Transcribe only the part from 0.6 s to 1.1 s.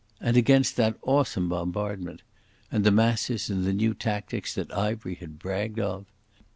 that